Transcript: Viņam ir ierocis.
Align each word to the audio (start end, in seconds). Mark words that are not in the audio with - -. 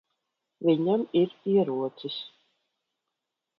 Viņam 0.69 1.03
ir 1.19 1.35
ierocis. 1.57 2.19